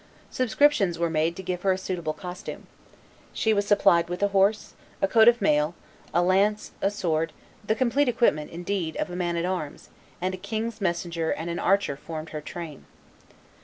Subscriptions 0.31 0.97
were 0.97 1.11
made 1.11 1.35
to 1.35 1.43
give 1.43 1.61
her 1.61 1.71
a 1.73 1.77
suitable 1.77 2.13
costume. 2.13 2.65
She 3.33 3.53
was 3.53 3.67
supplied 3.67 4.09
with 4.09 4.23
a 4.23 4.29
horse, 4.29 4.73
a 4.99 5.07
coat 5.07 5.27
of 5.27 5.39
mail, 5.43 5.75
a 6.11 6.23
lance, 6.23 6.71
a 6.81 6.89
sword, 6.89 7.33
the 7.63 7.75
complete 7.75 8.09
equipment, 8.09 8.49
indeed, 8.49 8.97
of 8.97 9.11
a 9.11 9.15
man 9.15 9.37
at 9.37 9.45
arms; 9.45 9.89
and 10.19 10.33
a 10.33 10.37
king's 10.37 10.81
messenger 10.81 11.29
and 11.29 11.51
an 11.51 11.59
archer 11.59 11.95
formed 11.95 12.29
her 12.31 12.41
train. 12.41 12.85